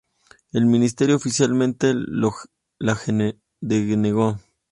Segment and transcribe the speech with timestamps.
[0.51, 2.99] El Ministerio oficialmente la
[3.61, 4.35] denegó.